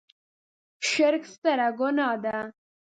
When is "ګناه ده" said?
1.79-2.37